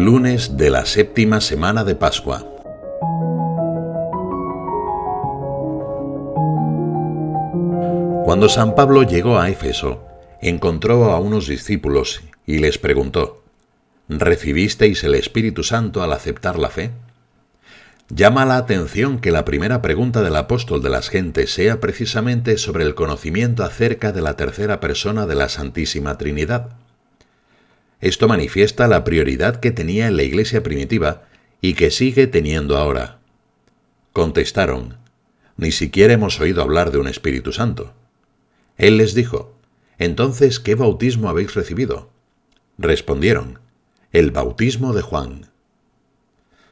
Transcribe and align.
Lunes 0.00 0.56
de 0.56 0.70
la 0.70 0.86
séptima 0.86 1.42
semana 1.42 1.84
de 1.84 1.94
Pascua. 1.94 2.38
Cuando 8.24 8.48
San 8.48 8.74
Pablo 8.74 9.02
llegó 9.02 9.38
a 9.38 9.50
Éfeso, 9.50 10.02
encontró 10.40 11.10
a 11.10 11.20
unos 11.20 11.48
discípulos 11.48 12.22
y 12.46 12.60
les 12.60 12.78
preguntó, 12.78 13.42
¿Recibisteis 14.08 15.04
el 15.04 15.16
Espíritu 15.16 15.64
Santo 15.64 16.02
al 16.02 16.14
aceptar 16.14 16.58
la 16.58 16.70
fe? 16.70 16.92
Llama 18.08 18.46
la 18.46 18.56
atención 18.56 19.18
que 19.18 19.32
la 19.32 19.44
primera 19.44 19.82
pregunta 19.82 20.22
del 20.22 20.36
apóstol 20.36 20.82
de 20.82 20.88
las 20.88 21.10
gentes 21.10 21.52
sea 21.52 21.78
precisamente 21.78 22.56
sobre 22.56 22.84
el 22.84 22.94
conocimiento 22.94 23.64
acerca 23.64 24.12
de 24.12 24.22
la 24.22 24.34
tercera 24.34 24.80
persona 24.80 25.26
de 25.26 25.34
la 25.34 25.50
Santísima 25.50 26.16
Trinidad. 26.16 26.70
Esto 28.00 28.28
manifiesta 28.28 28.88
la 28.88 29.04
prioridad 29.04 29.56
que 29.56 29.70
tenía 29.70 30.06
en 30.06 30.16
la 30.16 30.22
iglesia 30.22 30.62
primitiva 30.62 31.24
y 31.60 31.74
que 31.74 31.90
sigue 31.90 32.26
teniendo 32.26 32.76
ahora. 32.78 33.18
Contestaron, 34.12 34.98
ni 35.56 35.72
siquiera 35.72 36.14
hemos 36.14 36.40
oído 36.40 36.62
hablar 36.62 36.90
de 36.90 36.98
un 36.98 37.06
Espíritu 37.06 37.52
Santo. 37.52 37.92
Él 38.78 38.96
les 38.96 39.14
dijo, 39.14 39.54
entonces, 39.98 40.58
¿qué 40.58 40.74
bautismo 40.74 41.28
habéis 41.28 41.54
recibido? 41.54 42.10
Respondieron, 42.78 43.58
el 44.12 44.30
bautismo 44.30 44.94
de 44.94 45.02
Juan. 45.02 45.50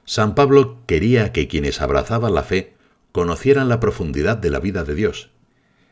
San 0.06 0.34
Pablo 0.34 0.78
quería 0.86 1.32
que 1.32 1.46
quienes 1.46 1.82
abrazaban 1.82 2.34
la 2.34 2.42
fe 2.42 2.72
conocieran 3.12 3.68
la 3.68 3.80
profundidad 3.80 4.38
de 4.38 4.48
la 4.48 4.58
vida 4.58 4.84
de 4.84 4.94
Dios. 4.94 5.28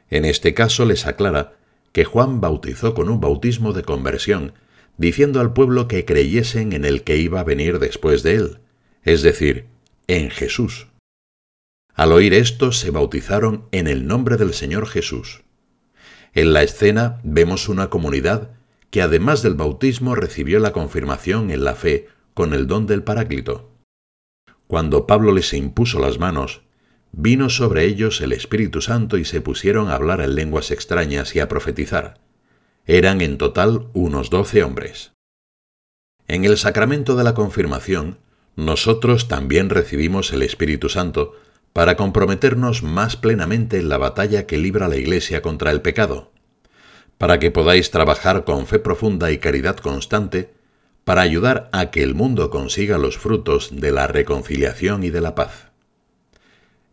En 0.08 0.24
este 0.24 0.54
caso 0.54 0.86
les 0.86 1.06
aclara 1.06 1.52
que 1.92 2.04
Juan 2.04 2.40
bautizó 2.40 2.94
con 2.94 3.10
un 3.10 3.20
bautismo 3.20 3.74
de 3.74 3.82
conversión, 3.82 4.54
diciendo 4.98 5.40
al 5.40 5.52
pueblo 5.52 5.88
que 5.88 6.04
creyesen 6.04 6.72
en 6.72 6.84
el 6.84 7.02
que 7.02 7.16
iba 7.16 7.40
a 7.40 7.44
venir 7.44 7.78
después 7.78 8.22
de 8.22 8.34
él, 8.34 8.58
es 9.02 9.22
decir, 9.22 9.66
en 10.06 10.30
Jesús. 10.30 10.88
Al 11.94 12.12
oír 12.12 12.34
esto 12.34 12.72
se 12.72 12.90
bautizaron 12.90 13.64
en 13.72 13.86
el 13.86 14.06
nombre 14.06 14.36
del 14.36 14.52
Señor 14.52 14.86
Jesús. 14.86 15.42
En 16.34 16.52
la 16.52 16.62
escena 16.62 17.20
vemos 17.24 17.68
una 17.68 17.88
comunidad 17.88 18.50
que 18.90 19.02
además 19.02 19.42
del 19.42 19.54
bautismo 19.54 20.14
recibió 20.14 20.58
la 20.58 20.72
confirmación 20.72 21.50
en 21.50 21.64
la 21.64 21.74
fe 21.74 22.08
con 22.34 22.52
el 22.52 22.66
don 22.66 22.86
del 22.86 23.02
Paráclito. 23.02 23.70
Cuando 24.66 25.06
Pablo 25.06 25.32
les 25.32 25.52
impuso 25.54 25.98
las 25.98 26.18
manos, 26.18 26.62
vino 27.12 27.48
sobre 27.48 27.84
ellos 27.84 28.20
el 28.20 28.32
Espíritu 28.32 28.82
Santo 28.82 29.16
y 29.16 29.24
se 29.24 29.40
pusieron 29.40 29.88
a 29.88 29.94
hablar 29.94 30.20
en 30.20 30.34
lenguas 30.34 30.70
extrañas 30.70 31.34
y 31.34 31.40
a 31.40 31.48
profetizar. 31.48 32.20
Eran 32.88 33.20
en 33.20 33.36
total 33.36 33.88
unos 33.94 34.30
doce 34.30 34.62
hombres. 34.62 35.10
En 36.28 36.44
el 36.44 36.56
sacramento 36.56 37.16
de 37.16 37.24
la 37.24 37.34
confirmación, 37.34 38.20
nosotros 38.54 39.26
también 39.26 39.70
recibimos 39.70 40.32
el 40.32 40.42
Espíritu 40.42 40.88
Santo 40.88 41.34
para 41.72 41.96
comprometernos 41.96 42.84
más 42.84 43.16
plenamente 43.16 43.78
en 43.78 43.88
la 43.88 43.98
batalla 43.98 44.46
que 44.46 44.56
libra 44.56 44.86
la 44.86 44.96
Iglesia 44.96 45.42
contra 45.42 45.72
el 45.72 45.82
pecado, 45.82 46.30
para 47.18 47.40
que 47.40 47.50
podáis 47.50 47.90
trabajar 47.90 48.44
con 48.44 48.68
fe 48.68 48.78
profunda 48.78 49.32
y 49.32 49.38
caridad 49.38 49.78
constante 49.78 50.54
para 51.02 51.22
ayudar 51.22 51.68
a 51.72 51.90
que 51.90 52.04
el 52.04 52.14
mundo 52.14 52.50
consiga 52.50 52.98
los 52.98 53.18
frutos 53.18 53.70
de 53.72 53.90
la 53.90 54.06
reconciliación 54.06 55.02
y 55.02 55.10
de 55.10 55.20
la 55.20 55.34
paz. 55.34 55.72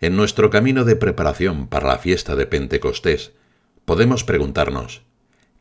En 0.01 0.15
nuestro 0.15 0.49
camino 0.49 0.85
de 0.85 0.95
preparación 0.95 1.67
para 1.67 1.87
la 1.87 1.99
fiesta 1.99 2.35
de 2.35 2.47
Pentecostés, 2.47 3.33
podemos 3.85 4.23
preguntarnos, 4.23 5.03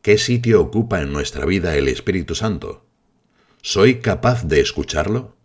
¿qué 0.03 0.19
sitio 0.19 0.61
ocupa 0.61 1.01
en 1.01 1.13
nuestra 1.13 1.47
vida 1.47 1.77
el 1.77 1.87
Espíritu 1.87 2.35
Santo? 2.35 2.85
¿Soy 3.63 4.01
capaz 4.01 4.45
de 4.45 4.61
escucharlo? 4.61 5.37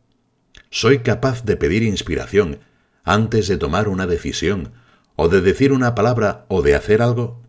¿Soy 0.71 0.99
capaz 0.99 1.45
de 1.45 1.55
pedir 1.55 1.83
inspiración 1.83 2.59
antes 3.03 3.47
de 3.47 3.57
tomar 3.57 3.87
una 3.87 4.07
decisión, 4.07 4.73
o 5.15 5.29
de 5.29 5.41
decir 5.41 5.71
una 5.71 5.93
palabra 5.93 6.45
o 6.49 6.63
de 6.63 6.73
hacer 6.73 7.03
algo? 7.03 7.39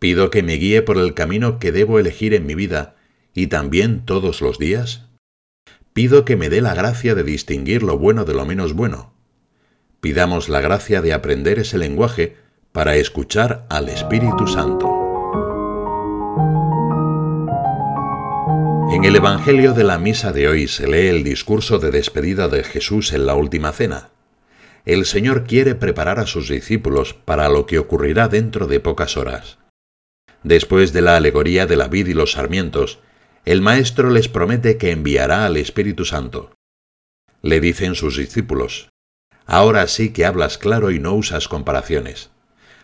¿Pido 0.00 0.30
que 0.30 0.42
me 0.42 0.54
guíe 0.54 0.82
por 0.82 0.98
el 0.98 1.14
camino 1.14 1.60
que 1.60 1.72
debo 1.72 2.00
elegir 2.00 2.34
en 2.34 2.46
mi 2.46 2.56
vida 2.56 2.96
y 3.32 3.46
también 3.46 4.04
todos 4.04 4.40
los 4.40 4.58
días? 4.58 5.06
Pido 5.92 6.24
que 6.24 6.36
me 6.36 6.48
dé 6.48 6.60
la 6.60 6.74
gracia 6.74 7.14
de 7.14 7.22
distinguir 7.22 7.84
lo 7.84 7.96
bueno 7.96 8.24
de 8.24 8.34
lo 8.34 8.44
menos 8.44 8.74
bueno. 8.74 9.14
Pidamos 10.00 10.48
la 10.48 10.60
gracia 10.60 11.00
de 11.00 11.12
aprender 11.12 11.60
ese 11.60 11.78
lenguaje 11.78 12.36
para 12.72 12.96
escuchar 12.96 13.66
al 13.70 13.88
Espíritu 13.88 14.46
Santo. 14.46 14.97
En 18.90 19.04
el 19.04 19.16
Evangelio 19.16 19.74
de 19.74 19.84
la 19.84 19.98
Misa 19.98 20.32
de 20.32 20.48
hoy 20.48 20.66
se 20.66 20.88
lee 20.88 21.08
el 21.08 21.22
discurso 21.22 21.78
de 21.78 21.90
despedida 21.90 22.48
de 22.48 22.64
Jesús 22.64 23.12
en 23.12 23.26
la 23.26 23.34
Última 23.34 23.72
Cena. 23.72 24.08
El 24.86 25.04
Señor 25.04 25.44
quiere 25.44 25.74
preparar 25.74 26.18
a 26.18 26.26
sus 26.26 26.48
discípulos 26.48 27.12
para 27.12 27.50
lo 27.50 27.66
que 27.66 27.78
ocurrirá 27.78 28.28
dentro 28.28 28.66
de 28.66 28.80
pocas 28.80 29.18
horas. 29.18 29.58
Después 30.42 30.94
de 30.94 31.02
la 31.02 31.16
alegoría 31.16 31.66
de 31.66 31.76
la 31.76 31.88
vid 31.88 32.06
y 32.06 32.14
los 32.14 32.32
sarmientos, 32.32 33.00
el 33.44 33.60
Maestro 33.60 34.08
les 34.08 34.28
promete 34.28 34.78
que 34.78 34.90
enviará 34.90 35.44
al 35.44 35.58
Espíritu 35.58 36.06
Santo. 36.06 36.52
Le 37.42 37.60
dicen 37.60 37.94
sus 37.94 38.16
discípulos, 38.16 38.88
Ahora 39.44 39.86
sí 39.86 40.14
que 40.14 40.24
hablas 40.24 40.56
claro 40.56 40.90
y 40.90 40.98
no 40.98 41.12
usas 41.12 41.46
comparaciones. 41.46 42.30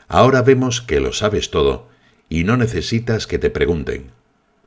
Ahora 0.07 0.43
vemos 0.43 0.83
que 0.83 1.01
lo 1.01 1.15
sabes 1.15 1.51
todo 1.51 1.89
y 2.29 2.45
no 2.45 2.59
necesitas 2.59 3.27
que 3.27 3.39
te 3.39 3.49
pregunten. 3.49 4.13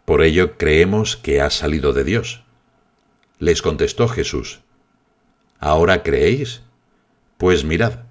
Por 0.07 0.23
ello 0.23 0.57
creemos 0.57 1.17
que 1.17 1.41
has 1.41 1.53
salido 1.53 1.91
de 1.91 2.05
Dios. 2.05 2.45
Les 3.39 3.61
contestó 3.61 4.07
Jesús, 4.07 4.61
¿Ahora 5.59 6.01
creéis? 6.01 6.61
Pues 7.37 7.65
mirad, 7.65 8.05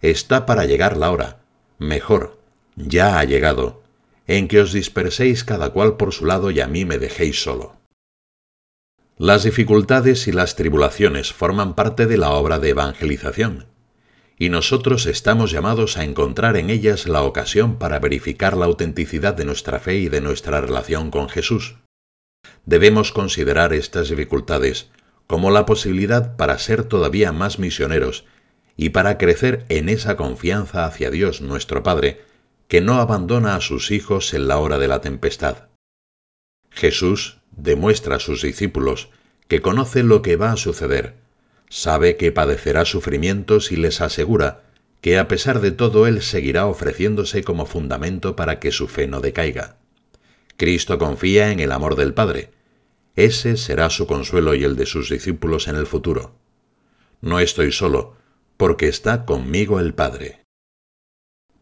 está 0.00 0.46
para 0.46 0.64
llegar 0.64 0.96
la 0.96 1.10
hora, 1.10 1.42
mejor, 1.78 2.40
ya 2.76 3.18
ha 3.18 3.24
llegado 3.24 3.82
en 4.26 4.48
que 4.48 4.58
os 4.58 4.72
disperséis 4.72 5.44
cada 5.44 5.68
cual 5.68 5.98
por 5.98 6.14
su 6.14 6.24
lado 6.24 6.50
y 6.50 6.62
a 6.62 6.66
mí 6.66 6.86
me 6.86 6.96
dejéis 6.96 7.42
solo. 7.42 7.76
Las 9.18 9.44
dificultades 9.44 10.26
y 10.28 10.32
las 10.32 10.56
tribulaciones 10.56 11.34
forman 11.34 11.74
parte 11.74 12.06
de 12.06 12.16
la 12.16 12.30
obra 12.30 12.58
de 12.58 12.70
evangelización, 12.70 13.66
y 14.38 14.48
nosotros 14.48 15.06
estamos 15.06 15.50
llamados 15.50 15.96
a 15.96 16.04
encontrar 16.04 16.56
en 16.56 16.70
ellas 16.70 17.06
la 17.06 17.22
ocasión 17.22 17.78
para 17.78 17.98
verificar 17.98 18.56
la 18.56 18.66
autenticidad 18.66 19.34
de 19.34 19.44
nuestra 19.44 19.78
fe 19.78 19.96
y 19.96 20.08
de 20.08 20.20
nuestra 20.20 20.60
relación 20.60 21.10
con 21.10 21.28
Jesús. 21.28 21.76
Debemos 22.66 23.12
considerar 23.12 23.72
estas 23.72 24.08
dificultades 24.08 24.90
como 25.26 25.50
la 25.50 25.66
posibilidad 25.66 26.36
para 26.36 26.58
ser 26.58 26.84
todavía 26.84 27.32
más 27.32 27.58
misioneros 27.58 28.24
y 28.76 28.90
para 28.90 29.18
crecer 29.18 29.64
en 29.68 29.88
esa 29.88 30.16
confianza 30.16 30.84
hacia 30.84 31.10
Dios 31.10 31.40
nuestro 31.40 31.82
Padre, 31.82 32.22
que 32.68 32.80
no 32.80 32.94
abandona 32.94 33.54
a 33.54 33.60
sus 33.60 33.90
hijos 33.90 34.34
en 34.34 34.48
la 34.48 34.58
hora 34.58 34.78
de 34.78 34.88
la 34.88 35.00
tempestad. 35.00 35.68
Jesús 36.70 37.38
demuestra 37.52 38.16
a 38.16 38.20
sus 38.20 38.42
discípulos 38.42 39.10
que 39.46 39.62
conoce 39.62 40.02
lo 40.02 40.22
que 40.22 40.36
va 40.36 40.52
a 40.52 40.56
suceder, 40.56 41.23
sabe 41.74 42.16
que 42.16 42.30
padecerá 42.30 42.84
sufrimientos 42.84 43.72
y 43.72 43.76
les 43.76 44.00
asegura 44.00 44.62
que 45.00 45.18
a 45.18 45.26
pesar 45.26 45.60
de 45.60 45.72
todo 45.72 46.06
Él 46.06 46.22
seguirá 46.22 46.66
ofreciéndose 46.66 47.42
como 47.42 47.66
fundamento 47.66 48.36
para 48.36 48.60
que 48.60 48.70
su 48.70 48.86
fe 48.86 49.08
no 49.08 49.20
decaiga. 49.20 49.78
Cristo 50.56 50.98
confía 50.98 51.50
en 51.50 51.58
el 51.58 51.72
amor 51.72 51.96
del 51.96 52.14
Padre. 52.14 52.52
Ese 53.16 53.56
será 53.56 53.90
su 53.90 54.06
consuelo 54.06 54.54
y 54.54 54.62
el 54.62 54.76
de 54.76 54.86
sus 54.86 55.10
discípulos 55.10 55.66
en 55.66 55.74
el 55.74 55.88
futuro. 55.88 56.36
No 57.20 57.40
estoy 57.40 57.72
solo, 57.72 58.14
porque 58.56 58.86
está 58.86 59.24
conmigo 59.24 59.80
el 59.80 59.94
Padre. 59.94 60.44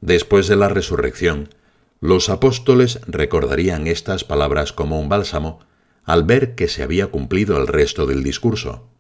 Después 0.03 0.47
de 0.47 0.57
la 0.57 0.69
resurrección, 0.69 1.49
los 2.01 2.29
apóstoles 2.29 3.01
recordarían 3.07 3.87
estas 3.87 4.25
palabras 4.25 4.75
como 4.75 5.01
un 5.01 5.09
bálsamo 5.09 5.61
al 6.05 6.25
ver 6.25 6.55
que 6.55 6.69
se 6.69 6.83
había 6.83 7.07
cumplido 7.07 7.57
el 7.57 7.67
resto 7.67 8.05
del 8.05 8.23
discurso. 8.23 8.91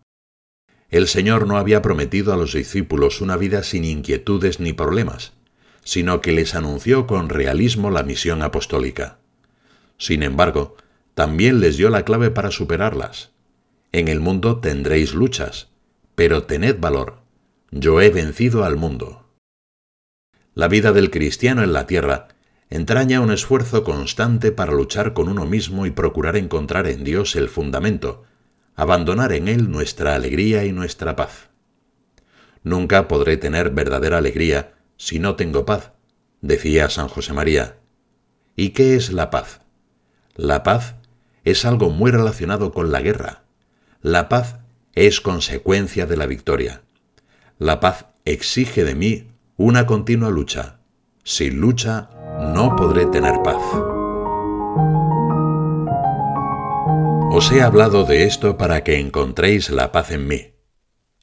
El 0.92 1.08
Señor 1.08 1.46
no 1.46 1.56
había 1.56 1.80
prometido 1.80 2.34
a 2.34 2.36
los 2.36 2.52
discípulos 2.52 3.22
una 3.22 3.38
vida 3.38 3.62
sin 3.62 3.86
inquietudes 3.86 4.60
ni 4.60 4.74
problemas, 4.74 5.32
sino 5.82 6.20
que 6.20 6.32
les 6.32 6.54
anunció 6.54 7.06
con 7.06 7.30
realismo 7.30 7.90
la 7.90 8.02
misión 8.02 8.42
apostólica. 8.42 9.16
Sin 9.96 10.22
embargo, 10.22 10.76
también 11.14 11.60
les 11.60 11.78
dio 11.78 11.88
la 11.88 12.04
clave 12.04 12.30
para 12.30 12.50
superarlas. 12.50 13.30
En 13.92 14.08
el 14.08 14.20
mundo 14.20 14.60
tendréis 14.60 15.14
luchas, 15.14 15.68
pero 16.14 16.42
tened 16.42 16.78
valor. 16.78 17.20
Yo 17.70 18.02
he 18.02 18.10
vencido 18.10 18.62
al 18.62 18.76
mundo. 18.76 19.24
La 20.54 20.68
vida 20.68 20.92
del 20.92 21.10
cristiano 21.10 21.62
en 21.62 21.72
la 21.72 21.86
tierra 21.86 22.28
entraña 22.68 23.22
un 23.22 23.32
esfuerzo 23.32 23.82
constante 23.82 24.52
para 24.52 24.72
luchar 24.72 25.14
con 25.14 25.30
uno 25.30 25.46
mismo 25.46 25.86
y 25.86 25.90
procurar 25.90 26.36
encontrar 26.36 26.86
en 26.86 27.02
Dios 27.02 27.34
el 27.34 27.48
fundamento, 27.48 28.24
abandonar 28.82 29.32
en 29.32 29.46
Él 29.49 29.70
nuestra 29.70 30.17
alegría 30.17 30.64
y 30.64 30.73
nuestra 30.73 31.14
paz. 31.14 31.50
Nunca 32.64 33.08
podré 33.08 33.37
tener 33.37 33.70
verdadera 33.70 34.19
alegría 34.19 34.75
si 34.96 35.19
no 35.19 35.37
tengo 35.37 35.64
paz, 35.64 35.93
decía 36.40 36.90
San 36.90 37.08
José 37.08 37.32
María. 37.32 37.76
¿Y 38.56 38.70
qué 38.70 38.96
es 38.96 39.12
la 39.12 39.31
paz? 39.31 39.61
La 40.34 40.62
paz 40.64 40.96
es 41.44 41.64
algo 41.64 41.90
muy 41.90 42.11
relacionado 42.11 42.73
con 42.73 42.90
la 42.93 43.00
guerra. 43.00 43.44
La 44.00 44.29
paz 44.29 44.58
es 44.94 45.20
consecuencia 45.20 46.06
de 46.06 46.17
la 46.17 46.26
victoria. 46.26 46.82
La 47.58 47.79
paz 47.79 48.06
exige 48.25 48.84
de 48.84 48.96
mí 48.96 49.29
una 49.56 49.87
continua 49.87 50.31
lucha. 50.31 50.81
Sin 51.23 51.61
lucha 51.61 52.11
no 52.52 52.75
podré 52.75 53.06
tener 53.06 53.43
paz. 53.44 54.01
Os 57.34 57.50
he 57.50 57.62
hablado 57.62 58.05
de 58.05 58.25
esto 58.25 58.58
para 58.58 58.84
que 58.84 58.99
encontréis 58.99 59.70
la 59.70 59.90
paz 59.90 60.11
en 60.11 60.29
mí. 60.29 60.52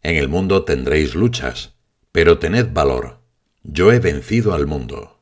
En 0.01 0.15
el 0.15 0.27
mundo 0.27 0.65
tendréis 0.65 1.13
luchas, 1.13 1.75
pero 2.11 2.39
tened 2.39 2.73
valor. 2.73 3.19
Yo 3.61 3.91
he 3.91 3.99
vencido 3.99 4.55
al 4.55 4.65
mundo. 4.65 5.19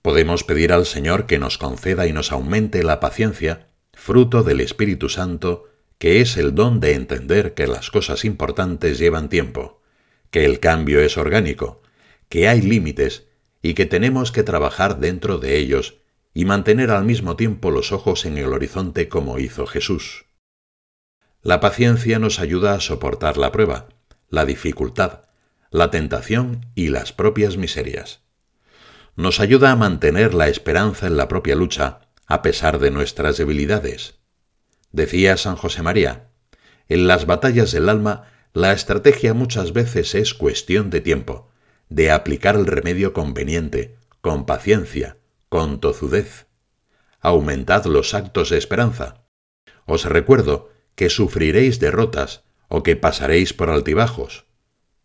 Podemos 0.00 0.44
pedir 0.44 0.72
al 0.72 0.86
Señor 0.86 1.26
que 1.26 1.38
nos 1.38 1.58
conceda 1.58 2.06
y 2.06 2.14
nos 2.14 2.32
aumente 2.32 2.82
la 2.82 3.00
paciencia, 3.00 3.66
fruto 3.92 4.42
del 4.42 4.62
Espíritu 4.62 5.10
Santo, 5.10 5.66
que 5.98 6.22
es 6.22 6.38
el 6.38 6.54
don 6.54 6.80
de 6.80 6.94
entender 6.94 7.52
que 7.52 7.66
las 7.66 7.90
cosas 7.90 8.24
importantes 8.24 8.98
llevan 8.98 9.28
tiempo, 9.28 9.82
que 10.30 10.46
el 10.46 10.58
cambio 10.58 11.02
es 11.02 11.18
orgánico, 11.18 11.82
que 12.30 12.48
hay 12.48 12.62
límites 12.62 13.26
y 13.60 13.74
que 13.74 13.84
tenemos 13.84 14.32
que 14.32 14.42
trabajar 14.42 15.00
dentro 15.00 15.36
de 15.36 15.58
ellos 15.58 15.98
y 16.36 16.44
mantener 16.44 16.90
al 16.90 17.06
mismo 17.06 17.34
tiempo 17.34 17.70
los 17.70 17.92
ojos 17.92 18.26
en 18.26 18.36
el 18.36 18.52
horizonte 18.52 19.08
como 19.08 19.38
hizo 19.38 19.66
Jesús. 19.66 20.26
La 21.40 21.60
paciencia 21.60 22.18
nos 22.18 22.40
ayuda 22.40 22.74
a 22.74 22.80
soportar 22.80 23.38
la 23.38 23.52
prueba, 23.52 23.88
la 24.28 24.44
dificultad, 24.44 25.22
la 25.70 25.90
tentación 25.90 26.66
y 26.74 26.88
las 26.88 27.14
propias 27.14 27.56
miserias. 27.56 28.20
Nos 29.14 29.40
ayuda 29.40 29.70
a 29.70 29.76
mantener 29.76 30.34
la 30.34 30.48
esperanza 30.48 31.06
en 31.06 31.16
la 31.16 31.26
propia 31.26 31.54
lucha, 31.54 32.00
a 32.26 32.42
pesar 32.42 32.80
de 32.80 32.90
nuestras 32.90 33.38
debilidades. 33.38 34.16
Decía 34.92 35.38
San 35.38 35.56
José 35.56 35.80
María, 35.80 36.28
en 36.90 37.06
las 37.06 37.24
batallas 37.24 37.72
del 37.72 37.88
alma 37.88 38.24
la 38.52 38.74
estrategia 38.74 39.32
muchas 39.32 39.72
veces 39.72 40.14
es 40.14 40.34
cuestión 40.34 40.90
de 40.90 41.00
tiempo, 41.00 41.48
de 41.88 42.10
aplicar 42.10 42.56
el 42.56 42.66
remedio 42.66 43.14
conveniente, 43.14 43.96
con 44.20 44.44
paciencia, 44.44 45.16
con 45.48 45.80
tozudez. 45.80 46.46
Aumentad 47.20 47.86
los 47.86 48.14
actos 48.14 48.50
de 48.50 48.58
esperanza. 48.58 49.24
Os 49.84 50.04
recuerdo 50.04 50.70
que 50.94 51.10
sufriréis 51.10 51.78
derrotas 51.78 52.44
o 52.68 52.82
que 52.82 52.96
pasaréis 52.96 53.52
por 53.52 53.70
altibajos. 53.70 54.46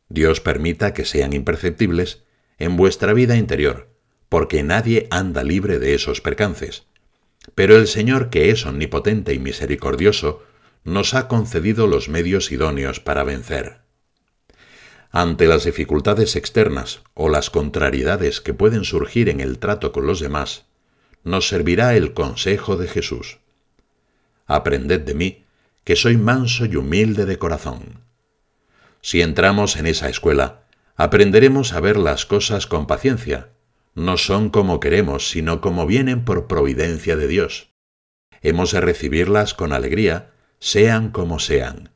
Dios 0.10 0.42
permita 0.42 0.94
que 0.94 1.06
sean 1.06 1.34
imperceptibles 1.34 2.24
en 2.58 2.76
vuestra 2.76 3.14
vida 3.14 3.38
interior, 3.38 3.90
porque 4.30 4.64
nadie 4.64 5.08
anda 5.10 5.44
libre 5.44 5.80
de 5.80 5.94
esos 5.94 6.22
percances. 6.22 6.86
Pero 7.56 7.76
el 7.76 7.88
Señor, 7.88 8.30
que 8.30 8.50
es 8.52 8.66
omnipotente 8.66 9.34
y 9.34 9.40
misericordioso, 9.40 10.44
nos 10.84 11.14
ha 11.14 11.28
concedido 11.28 11.88
los 11.88 12.10
medios 12.10 12.52
idóneos 12.52 13.00
para 13.00 13.24
vencer. 13.24 13.81
Ante 15.12 15.48
las 15.48 15.66
dificultades 15.66 16.38
externas 16.38 17.02
o 17.13 17.28
las 17.28 17.50
contrariedades 17.50 18.40
que 18.40 18.54
pueden 18.54 18.86
surgir 18.86 19.28
en 19.28 19.42
el 19.42 19.60
trato 19.60 19.92
con 19.92 20.08
los 20.08 20.22
demás, 20.22 20.66
nos 21.24 21.50
servirá 21.50 21.96
el 21.96 22.13
consejo 22.13 22.78
de 22.78 22.88
Jesús. 22.88 23.40
Aprended 24.48 25.02
de 25.02 25.13
mí, 25.13 25.44
que 25.84 25.98
soy 25.98 26.16
manso 26.16 26.66
y 26.66 26.78
humilde 26.78 27.25
de 27.25 27.38
corazón. 27.38 28.02
Si 29.02 29.22
entramos 29.22 29.75
en 29.75 29.88
esa 29.88 30.08
escuela, 30.10 30.63
aprenderemos 30.96 31.74
a 31.74 31.81
ver 31.81 31.98
las 31.98 32.25
cosas 32.25 32.66
con 32.66 32.88
paciencia. 32.88 33.50
No 33.96 34.18
son 34.18 34.50
como 34.50 34.80
queremos, 34.80 35.30
sino 35.30 35.60
como 35.60 35.86
vienen 35.88 36.24
por 36.24 36.48
providencia 36.48 37.18
de 37.18 37.28
Dios. 37.28 37.72
Hemos 38.42 38.72
de 38.72 38.80
recibirlas 38.80 39.54
con 39.54 39.74
alegría, 39.74 40.31
sean 40.60 41.12
como 41.12 41.40
sean. 41.40 41.90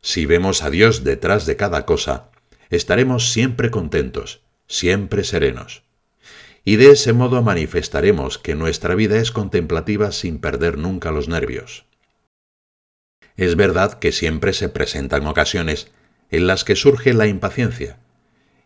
Si 0.00 0.26
vemos 0.26 0.62
a 0.62 0.70
Dios 0.70 1.02
detrás 1.02 1.46
de 1.46 1.56
cada 1.56 1.86
cosa, 1.86 2.30
estaremos 2.74 3.32
siempre 3.32 3.70
contentos, 3.70 4.42
siempre 4.66 5.24
serenos. 5.24 5.82
Y 6.64 6.76
de 6.76 6.90
ese 6.90 7.12
modo 7.12 7.42
manifestaremos 7.42 8.38
que 8.38 8.54
nuestra 8.54 8.94
vida 8.94 9.18
es 9.18 9.30
contemplativa 9.30 10.12
sin 10.12 10.38
perder 10.38 10.78
nunca 10.78 11.10
los 11.10 11.28
nervios. 11.28 11.84
Es 13.36 13.56
verdad 13.56 13.98
que 13.98 14.12
siempre 14.12 14.52
se 14.52 14.68
presentan 14.68 15.26
ocasiones 15.26 15.90
en 16.30 16.46
las 16.46 16.64
que 16.64 16.76
surge 16.76 17.12
la 17.12 17.26
impaciencia, 17.26 17.98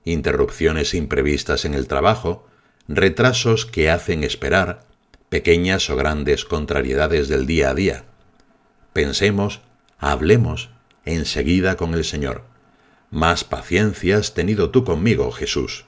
interrupciones 0.04 0.94
imprevistas 0.94 1.64
en 1.64 1.74
el 1.74 1.88
trabajo, 1.88 2.46
retrasos 2.86 3.66
que 3.66 3.90
hacen 3.90 4.24
esperar, 4.24 4.86
pequeñas 5.28 5.90
o 5.90 5.96
grandes 5.96 6.44
contrariedades 6.44 7.28
del 7.28 7.46
día 7.46 7.70
a 7.70 7.74
día. 7.74 8.04
Pensemos, 8.92 9.60
hablemos 9.98 10.70
enseguida 11.04 11.76
con 11.76 11.94
el 11.94 12.04
Señor. 12.04 12.44
Más 13.10 13.44
paciencia 13.44 14.18
has 14.18 14.34
tenido 14.34 14.70
tú 14.70 14.84
conmigo, 14.84 15.30
Jesús. 15.32 15.86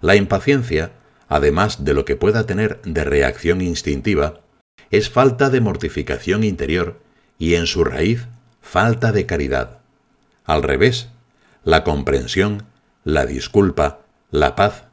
La 0.00 0.16
impaciencia, 0.16 0.92
además 1.28 1.84
de 1.84 1.94
lo 1.94 2.04
que 2.04 2.16
pueda 2.16 2.46
tener 2.46 2.80
de 2.82 3.04
reacción 3.04 3.60
instintiva, 3.60 4.40
es 4.90 5.10
falta 5.10 5.50
de 5.50 5.60
mortificación 5.60 6.42
interior 6.42 7.00
y 7.38 7.54
en 7.54 7.66
su 7.66 7.84
raíz 7.84 8.26
falta 8.60 9.12
de 9.12 9.26
caridad. 9.26 9.78
Al 10.44 10.62
revés, 10.62 11.08
la 11.62 11.84
comprensión, 11.84 12.64
la 13.04 13.26
disculpa, 13.26 14.00
la 14.30 14.56
paz, 14.56 14.84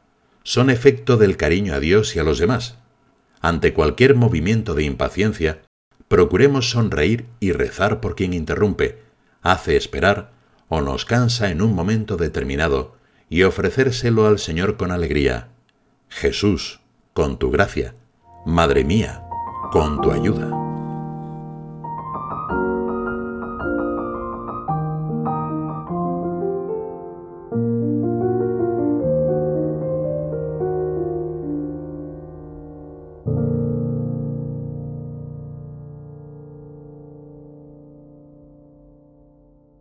son 0.42 0.70
efecto 0.70 1.16
del 1.16 1.36
cariño 1.36 1.74
a 1.74 1.80
Dios 1.80 2.14
y 2.14 2.20
a 2.20 2.24
los 2.24 2.38
demás. 2.38 2.76
Ante 3.40 3.72
cualquier 3.72 4.14
movimiento 4.14 4.74
de 4.74 4.84
impaciencia, 4.84 5.62
procuremos 6.08 6.70
sonreír 6.70 7.26
y 7.40 7.52
rezar 7.52 8.00
por 8.00 8.14
quien 8.14 8.32
interrumpe, 8.32 9.02
hace 9.42 9.76
esperar 9.76 10.35
o 10.68 10.80
nos 10.80 11.04
cansa 11.04 11.50
en 11.50 11.62
un 11.62 11.74
momento 11.74 12.16
determinado 12.16 12.96
y 13.28 13.42
ofrecérselo 13.42 14.26
al 14.26 14.38
Señor 14.38 14.76
con 14.76 14.90
alegría. 14.90 15.48
Jesús, 16.08 16.80
con 17.12 17.38
tu 17.38 17.50
gracia, 17.50 17.94
Madre 18.44 18.84
mía, 18.84 19.24
con 19.72 20.00
tu 20.00 20.12
ayuda. 20.12 20.65